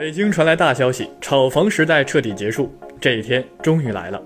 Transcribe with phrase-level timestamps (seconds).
[0.00, 2.74] 北京传来大消息，炒房时代彻底结束。
[2.98, 4.18] 这一天终于来了。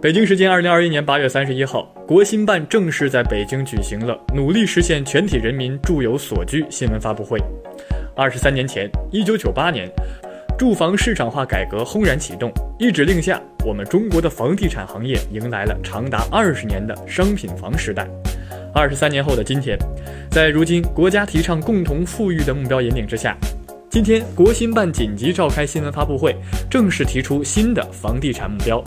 [0.00, 7.40] 北京时间二零二一年八月三十一号，国新办正式在北京举行了“努力实现全体人民住有所居”新闻发布会。
[8.14, 9.90] 二十三年前，一九九八年，
[10.56, 18.06] 住房市场化改革轰然启动，一指令下，我们中国的房地产行业迎来了长达二十年的商品房时代。
[18.72, 19.76] 二十三年后的今天，
[20.30, 23.36] 在如今国家提倡共同富裕的目标引领之下。
[23.96, 26.36] 今天，国新办紧急召开新闻发布会，
[26.68, 28.84] 正式提出新的房地产目标，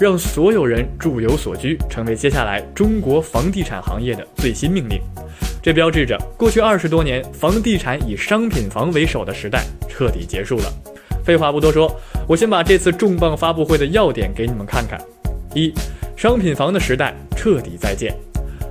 [0.00, 5.00] 让所有人住有所居，成为接下来中国房地产行业的最新命令。
[5.62, 10.64] 这标志着过去二十多年房地产以商品房为首的时代彻底结束了。
[11.24, 11.88] 废话不多说，
[12.26, 15.00] 我先把这次重磅发布会的要点给你们看看：
[15.54, 15.72] 一、
[16.16, 18.12] 商品房的时代彻底再见。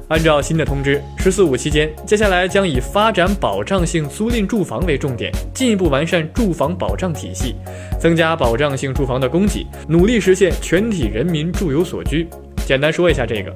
[0.10, 7.56] 按照新的通知，“十四五”期间，接下来将以发展保障性租赁住房为重点，进一步完善住房保障体系，
[8.00, 12.26] 增加保障性住房的供给，努力实现全体人民住有所居。
[12.66, 13.54] 简单说一下这个，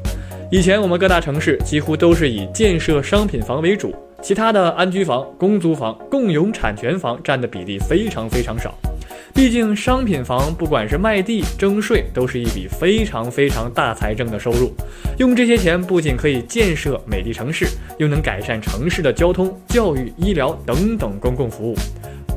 [0.51, 8.77] 以前我们各大城市几乎都是以建设商品房为主，其他的安居房、公租房、共有产权房占的比例非常非常少。
[9.33, 14.71] 毕竟，商品房不管是卖地、征税，都是一笔非常非常大财政的收入。
[15.17, 17.65] 用这些钱，不仅可以建设美丽城市，
[17.97, 21.75] 又能改善城市的交通、教育、医疗等等公共服务。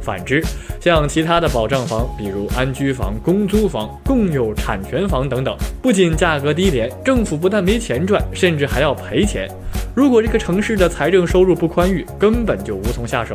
[0.01, 0.43] 反之，
[0.81, 9.49] 像其他的保障房，比如安居房、公租房、共有产权房等等，不仅价格低廉，政府不但没钱赚，甚至还要赔钱。
[9.95, 13.35] 如果这个城市的财政收入不宽裕，根本就无从下手。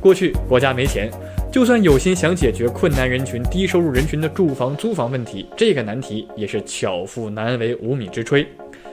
[0.00, 1.10] 过去国家没钱。
[1.58, 8.46] 就算有心想解决困难人群、低收入人群的住房、租房问题，这个难题也是巧妇难为无米之炊。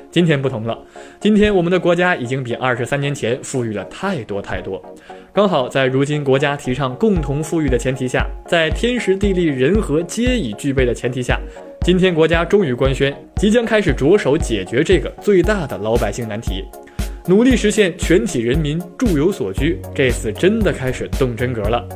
[0.09, 0.75] 今天不同了，
[1.19, 4.83] 今天我们的国家已经比二十三年前富裕了太多太多。
[5.31, 11.39] 刚好在如今国家提倡共同富裕的前提下，在天时地利人和皆已具备的前提下，
[11.81, 16.63] 今天国家终于官宣，即将开始着手解决这个最大的老百姓难题，
[17.27, 19.79] 努力实现全体人民住有所居。
[19.93, 21.87] 这次真的开始动真格了。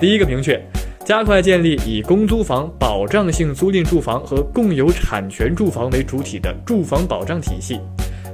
[0.00, 0.58] 第一个明确，
[1.04, 7.78] 加快建立以公租房、保障性租赁住房和共有产权住房为主体的住房保障体系。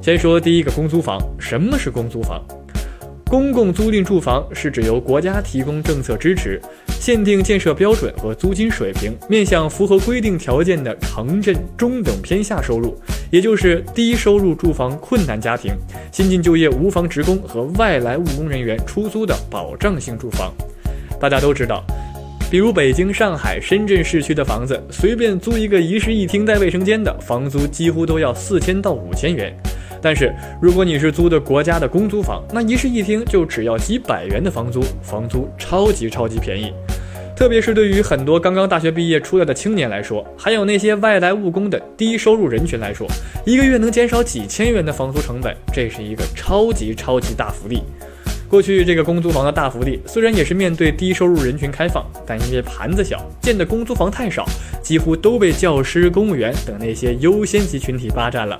[0.00, 2.41] 先说第一个公租房，什么是公租房？
[3.28, 6.62] 公共租赁住房是指由国家提供政策支持，
[7.00, 12.97] 限定建设标准和租金水平，面向符合规定条件的城镇中等偏下收入，
[13.28, 15.75] 也就是低收入住房困难家庭、
[16.12, 20.54] 新进就业无房职工和外来务工人员出租的保障性住房。
[21.21, 21.82] 大家都知道，
[22.50, 29.54] 比如北京、上海、深圳市区的房子，随便租一个一室一厅带卫生间的，房租几乎都要四千到五千元。
[30.03, 36.72] 但是如果你是租的国家的公租房，那一室一厅就只要几百元的房租，房租超级超级便宜。
[37.34, 43.06] 特别是对于很多刚刚大学毕业出来的青年来说，还有那些外来务工的低收入人群来说，
[43.44, 47.83] 一个月能减少几千元的房租成本，这是一个超级超级大福利。
[48.49, 54.47] 过去这个公租房的大福利，虽然也是面对低收入人群开放，但因为盘子小，建的公租房太少，
[54.81, 58.57] 几乎都被教师、公务员等那些优先级群体霸占了。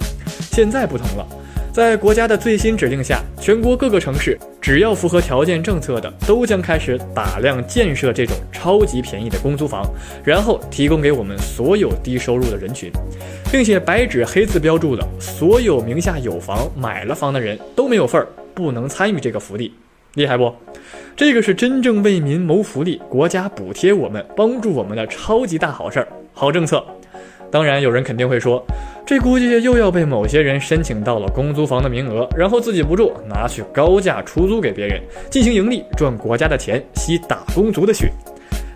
[0.51, 1.27] 现在不同了，
[1.73, 9.89] 在国家的最新指令下，全国各个城市只要符合条件政策的，都将开始打量建设这种超级便宜的公租房，
[10.25, 12.91] 然后提供给我们所有低收入的人群，
[13.53, 18.27] 并且白纸黑字标注了，所有名下有房、买了房的人都没有份儿。
[18.57, 19.71] 不能参与这个福利，
[20.15, 20.51] 厉害不？
[21.15, 26.83] 这个是真正为民谋福利，国家补贴我们、帮助我们的超级大好事儿、好政策。
[27.51, 28.65] 当然，有人肯定会说，
[29.05, 38.11] 这估计又要被某些人申请到了公租房的名额，然后自己不住，拿去高价出租给别人，进行盈利，赚国家的钱，吸打工族的血。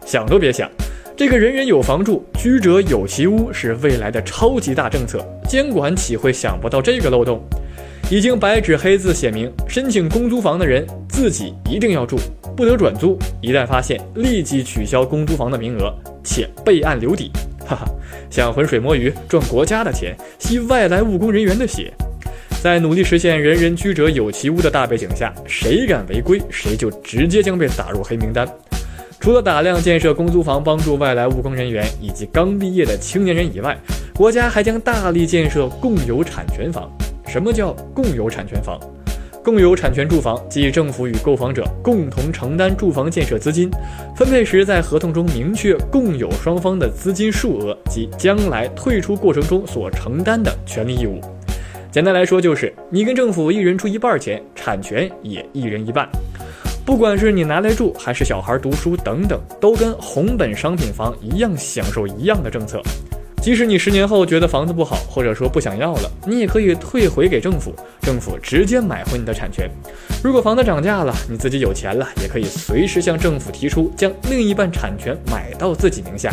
[0.05, 0.71] 想都别想，
[1.17, 7.43] 这个人人有房住，居者有其屋是未来的超级大政策，监管岂会想不到这个漏洞？
[8.11, 12.19] 已经白纸黑字写明，申请公租房的人自己一定要住，
[12.57, 13.17] 不得转租。
[13.41, 17.31] 一旦发现，立即取消公租房的名额，且备案留底。
[17.65, 17.87] 哈哈，
[18.29, 21.93] 想浑水摸鱼赚国家的钱，吸外来务工人员的血，
[22.61, 28.45] 在努力实现人人居者有其屋的大背景下，谁敢违规，谁就直接将被打入黑名单。
[29.21, 33.79] 除了打量建设公租房帮助外来务工人员以及刚毕业的青年人以外，
[34.17, 36.91] 国家还将大力建设共有产权房。
[37.31, 38.77] 什么叫共有产权房？
[39.45, 43.71] 共有产权住房即政府与购房者共同承担住房建设资金，
[44.17, 51.21] 分配时在合同中明确共有双方的资金数额及将来退出过程中所承担的权利义务。
[51.93, 56.09] 简单来说，就是你跟政府一人出一半钱，产权也一人一半。
[56.85, 62.83] 不管是你拿来住，还是小孩读书等等，都跟红本商品房一样享受一样的政策。
[63.41, 69.69] 即使你十年后觉得房子不好，或者说不想要了，你也可以退回给政府，政府直接买回你的产权。
[70.23, 76.31] 如果房子涨价了，你自己有钱了，也可以随时向政府提出将另一半产权买到自己名下。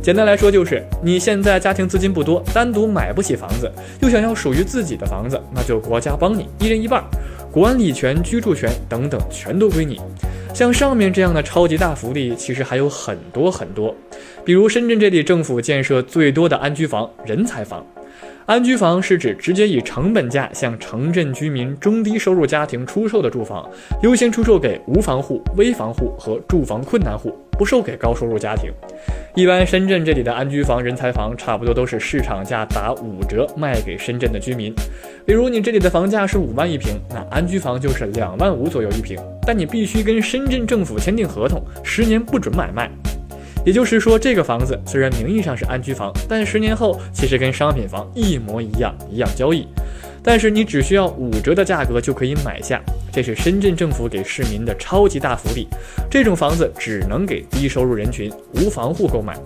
[0.00, 3.68] 简单来说就是，你现在家庭资金不多，单独买不起房子，
[4.00, 7.02] 又想要属于自己的房子，那就国家帮你一人一半，
[7.50, 10.00] 管理权、居住权等等全都归你。
[10.56, 13.94] 像上面这样的超级大福利，其实还有很多很多。
[14.42, 17.84] 比如深圳这里政府建设最多的安居房、人才房。
[18.46, 23.68] 安居房是指直接以成本价向城镇居民、中低收入家庭出售的住房，
[24.02, 28.70] 优先出售给无房户、危房户和住房困难户，不售给高收入家庭。
[29.34, 34.74] 一般深圳这里的安居房、人才房差不多都是市场价打五折卖给深圳的居民。
[35.26, 42.90] 比如你这里的房价是五万一平，那安居房就是两万五左右一平，但你必须跟深圳政府签订合同，十年不准买卖。
[43.64, 49.66] 也就是说，这个房子虽然名义上是安居房，但十年后其实跟商品房一模一样，一样交易。
[50.26, 52.82] 但是你只需要五折的价格就可以买下，
[53.12, 55.68] 这是深圳政府给市民的超级大福利。
[56.10, 59.38] 这种房子只能给低收入人群、无房户购买。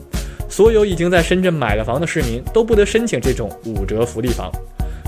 [0.49, 4.51] 所有已经在深圳买了房的市民都不得申请这种五折福利房。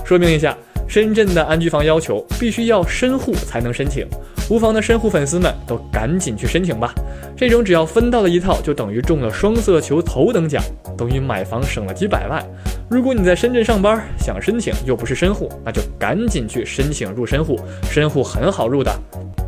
[0.05, 0.55] 说明一下。
[0.85, 4.05] 深圳的安居房要求必须要深户才能申请，
[4.49, 6.93] 无房的深户粉丝们都赶紧去申请吧。
[7.37, 10.61] 这种只要分到了一套，就等于中了双色球头等奖，
[10.97, 12.45] 等于买房省了几百万。
[12.89, 17.59] 如果你在深圳上班，想申请又不是深户，那就赶紧去申请入深户，
[17.89, 18.91] 深户很好入的。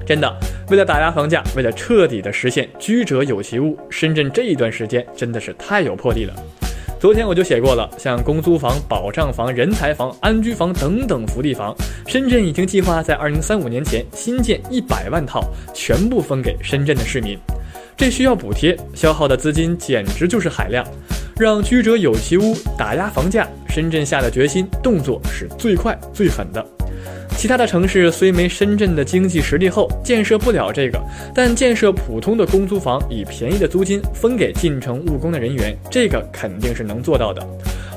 [0.06, 0.36] 真的，
[0.70, 6.34] 为了打压房价，为了彻底的实现居者有其屋，深圳这一段时间真的是太有魄力了。
[7.00, 11.76] 昨天我就写过了，像公租房、保障房、人才房、安居房等等福利房，
[12.08, 15.44] 深圳已经计划在二零三五年前新建一百万套，
[15.74, 17.38] 全部分给深圳的市民。
[17.98, 20.86] 这需要补贴，消耗的资金简直就是海量。
[21.38, 26.66] 让居者有其屋，打压房价，深圳下的决心动作是最快最狠的。
[27.38, 30.98] 其他的城市虽没深圳的经济实力厚，建设不了这个，
[31.34, 37.46] 但建设普通的公租房，以便宜的租金分给进城务工的人员，这个肯定是能做到的。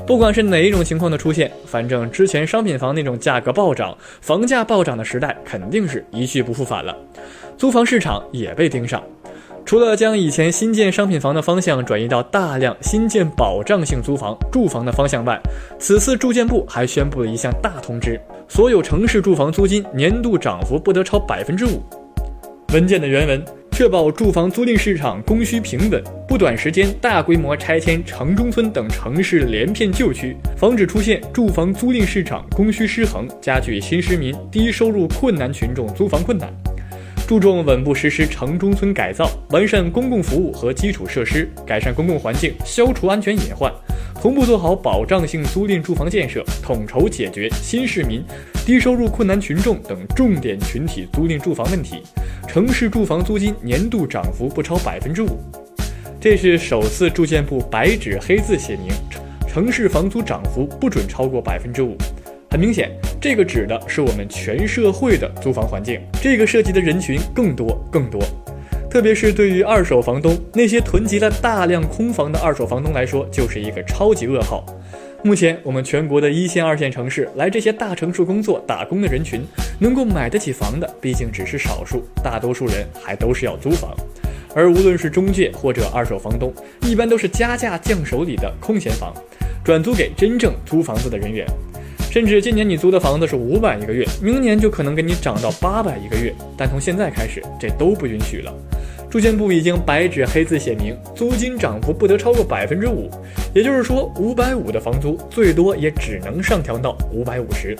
[0.05, 6.93] 不管是哪一种情况的出现，反正之前商品房那种价格暴涨、房价暴涨的时代，肯定是一去不复返了。
[7.57, 9.01] 租房市场也被盯上。
[9.65, 15.39] 除了将以前新建商品房的方向转移到大量新建保障性租房、住房的方向外，
[15.77, 21.83] 此次住建部还宣布了一项大通知：所有城市住房租金年度涨幅不得超百分之五。
[22.73, 36.51] 文件的原文：确保住房租赁市场供需平稳，不短时间大规模拆迁城中村等城市连片旧区，防止出现住房租赁市场供需失衡，加剧新市民、低收入困难群众租房困难。
[37.29, 43.71] 注重稳步实施城中村改造，完善公共服务和基础设施，改善公共环境，消除安全隐患，
[44.19, 48.23] 同步做好保障性租赁住房建设，统筹解决新市民、
[48.65, 52.01] 低收入困难群众等重点群体租赁住房问题。
[52.47, 55.37] 城市住房租金年度涨幅不超百分之五，
[56.19, 58.91] 这是首次住建部白纸黑字写明，
[59.47, 61.95] 城市房租涨幅不准超过百分之五。
[62.49, 62.89] 很明显。
[63.21, 68.21] 这个指的是我们全社会的租房环境，这个涉及的人群更多更多，
[68.89, 74.65] 特别是对于二手房东那些囤积了大量空房的二手房东来说，就是一个超级噩耗。
[75.21, 79.45] 目前我们全国的一线、二线城市来这些大城市工作打工的人群，
[79.79, 83.93] 能够买得起房的毕竟只是少数，大多数人还都是要租房，
[84.55, 89.13] 而无论是中介或者二手房东，一般都是加价降手里的空闲房，
[89.61, 91.45] 转租给真正租房子的人员。
[92.09, 96.33] 甚至今年你租的房子是五百一个月，明年就可能给你涨到八百一个月。
[96.57, 98.51] 但从现在开始，这都不允许了。
[99.11, 103.09] 住建部已经白纸黑字写明，租金涨幅不得超过百分之五，
[103.53, 107.77] 也就是说，五百五的房租最多也只能上调到五百五十。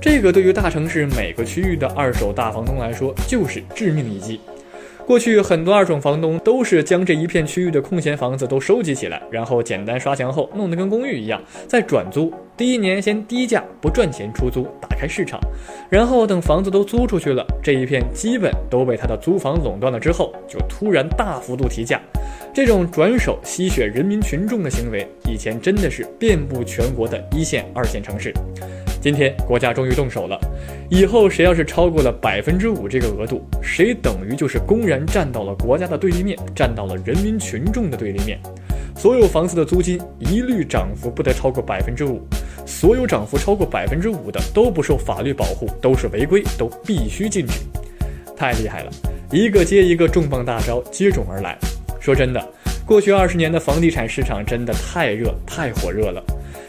[0.00, 4.40] 这个对于大城市每个区域的二手大房东来说，就是致命一击。
[5.12, 11.38] 过去很多二手房东都是将这一片区域的空闲房子都收集起来，然后简单刷墙后弄得跟公寓一样，
[11.68, 12.32] 再转租。
[12.56, 15.38] 第一年先低价不赚钱出租，打开市场，
[15.90, 22.00] 然后等房子都租出去了，这一片基本都被他的租房垄断了之后，就突然大幅度提价。
[22.54, 28.32] 这种转手吸血人民群众的行为，以前真的是遍布全国的一线、二线城市。
[29.02, 30.38] 今天国家终于动手了，
[30.88, 38.38] 以后谁要是超过了百分之五这个额度，谁等于就是公然站到了国家的对立面，站到了人民群众的对立面。
[38.96, 42.22] 所有房子的租金一律涨幅不得超过百分之五，
[42.64, 47.54] 所有涨幅超过百分之五的都不受法律保护，都是违规，都必须禁止。
[48.36, 48.92] 太厉害了！
[49.32, 51.58] 一个接一个重磅大招接踵而来。
[51.98, 52.40] 说真的，
[52.86, 56.22] 过去二十年的房地产市场真的太热、太火热了。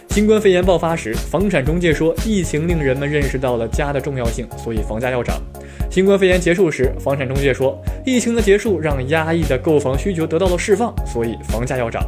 [0.10, 5.41] 新冠肺炎爆发时，房产中介说疫情令人们认识到了家的重要性，所以房价要涨。
[5.89, 12.05] 新冠肺炎结束时，房产中介说，疫情的结束让压抑的购房需求得到了释放，所以房价要涨。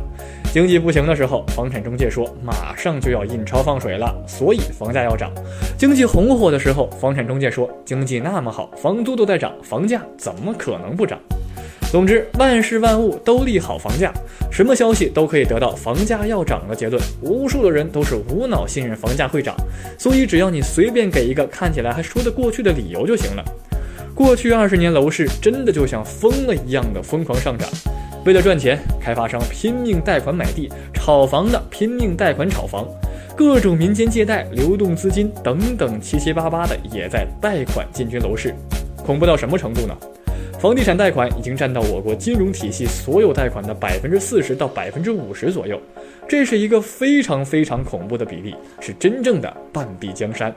[0.54, 5.32] 经济不行的时候，房产中介说马上就要印钞放水了，所以房价要涨。
[5.76, 11.20] 经济红火的时候，房产中介说经济那么好，房租都在涨，房价怎么可能不涨？
[11.92, 14.12] 总之，万事万物都利好房价，
[14.52, 17.02] 什么消息都可以得到房价要涨的结论。
[17.22, 19.56] 无数的人都是无脑信任房价会涨，
[19.98, 23.46] 所以只要你随便给一个看起来还说得过去的理由就行了。
[24.14, 27.70] 过去二十年，楼市真的就像疯了一样的疯狂上涨。
[28.26, 32.86] 为了赚钱，开发商拼命贷款买地，炒房的拼命贷款炒房，
[33.38, 38.54] 各种民间借贷、流动资金等等七七八八的也在贷款进军楼市。
[38.98, 39.96] 恐怖到什么程度呢？
[40.60, 45.80] 房地产贷款已经占到我国金融体系所有贷款的百分之四十到百分之五十左右，
[46.28, 50.54] 这是一个非常非常恐怖的比例，是真正的半壁江山。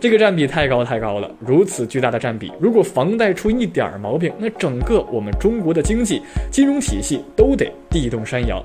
[0.00, 8.64] 这个占比太高太高了，如此巨大的占比，如果房贷出一点毛病，那整个我们中国的经济金融体系都得地动山摇。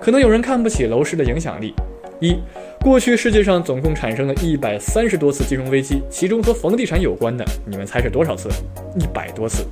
[0.00, 1.72] 可能有人看不起楼市的影响力。
[2.20, 2.36] 一，
[2.80, 8.48] 过去世界上总共产生了一百三十多次金融危机，其中和房地产有关的，你们猜是多少次？
[8.98, 9.66] 一百多次。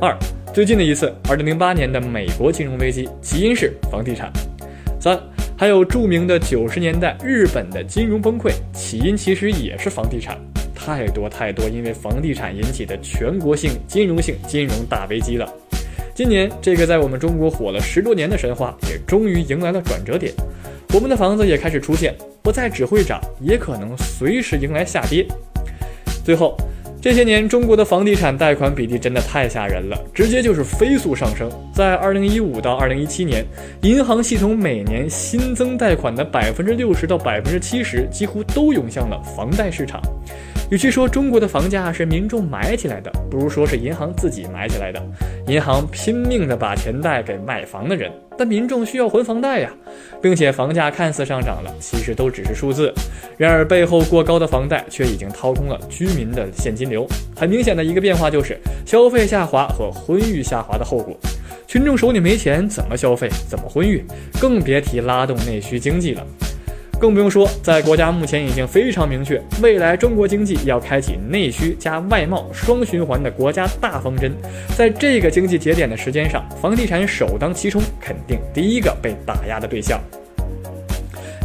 [0.00, 0.16] 二，
[0.52, 4.32] 最近的一次，二零零八年的美国金融危机，起因是房地产。
[4.98, 5.20] 三。
[5.56, 10.36] 还有著名的九十年代日本的金融崩溃，起因其实也是房地产，
[10.74, 15.48] 太多太多因为房地产引起的全国性金融性金融大危机了。
[16.12, 20.32] 今年这个在我们中国火了十多年的神话，也终于迎来了转折点，
[20.94, 25.26] 我们的房子也开始出现，不再只会涨，也可能随时迎来下跌。
[26.24, 26.56] 最后。
[27.02, 31.50] 这些年，中国的房地产贷款比例真的太吓人了，直接就是飞速上升。
[31.74, 33.44] 在二零一五到二零一七年，
[33.82, 40.00] 银行系统每年新增贷款的百分之六十到百分之七十，几乎都涌向了房贷市场。
[40.74, 45.00] 与其说中国的房价是民众买起来的，不如说是银行自己买起来的。
[45.46, 49.70] 银行拼命的把钱贷给买房的人，但民众需要还房贷呀，
[50.20, 52.92] 并且房价看似上涨了，其实都只是数字。
[53.36, 57.06] 然而背后过高的房贷却已经掏空了居民的现金流。
[57.36, 61.16] 很明显的一个变化就是消费下滑和婚育下滑的后果。
[61.68, 63.30] 群众手里没钱，怎么消费？
[63.48, 64.04] 怎么婚育？
[64.40, 66.26] 更别提拉动内需经济了。
[67.04, 74.32] 更不用说，在国家目前已经非常明确，未来中国经济要开启内需加外贸双循环的国家大方针。
[74.74, 80.00] 在这个经济节点的时间上，房地产首当其冲，肯定第一个被打压的对象。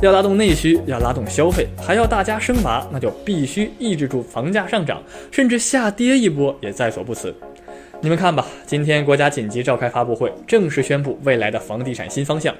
[0.01, 7.35] 要拉动内需，要拉动消费，还要大家生娃，那就必须抑制住房价上涨，甚至下跌一波也在所不辞。
[8.01, 12.55] 你们看吧，今天国家紧急召开发布会，正式宣布未来的房地产新方向，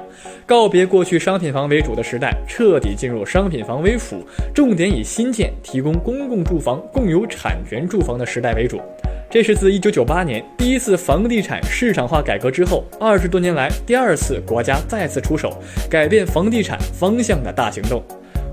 [0.46, 4.22] 告别过去商品房为主的时代，彻底进入商品房为辅，
[4.54, 8.82] 重点以新建、提供公共住房、共有产权住房的时代为主。
[9.30, 15.58] 这是自1998年第一次房地产市场化改革之后，二十多年来第二次国家再次出手
[15.90, 18.04] 改变房地产方向的大行动。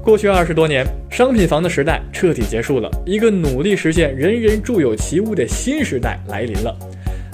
[0.07, 6.73] 过去二十多年，商品房的时代彻底结束了，一个努力实现人人住有其屋的新时代来临了。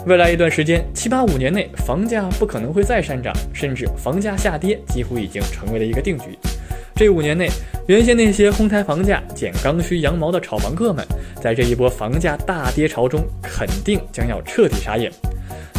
[0.07, 6.31] 未来一段时间，七八五年内，房价不可能会再上涨，甚至房价下跌几乎已经成为了一个定局。
[6.95, 7.51] 这五年内，
[7.89, 11.07] 原先那些哄抬房价、捡刚需羊毛的炒房客们，
[11.43, 15.13] 在这一波房价大跌潮中，肯定将要彻底傻眼。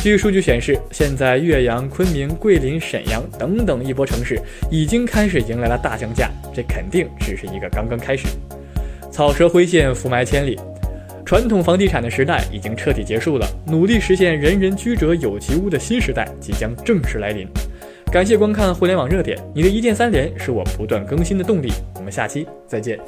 [0.03, 4.37] 据数据显示，现在岳阳、昆明、桂林、沈阳等等一波城市
[4.69, 8.27] 已经开始迎来了大降价，这肯定只是一个刚刚开始。
[9.09, 10.59] 草蛇灰线，伏埋千里，
[11.25, 17.47] 传统房地产的时代已经彻底结束了，努力实现人人居者有其屋的新时代即将正式来临。
[18.11, 21.71] 感谢观看互联网热点，你的一键三连是我不断更新的动力。
[21.95, 22.99] 我们下期再见。